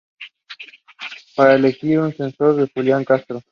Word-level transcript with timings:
Para 1.35 1.53
elegir 1.53 1.99
al 1.99 2.15
sucesor 2.17 2.55
de 2.55 2.71
Julián 2.73 3.05
Castro. 3.05 3.43